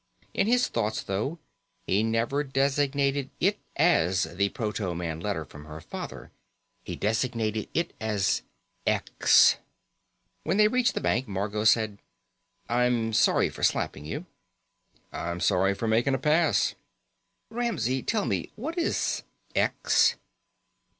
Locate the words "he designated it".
6.83-7.93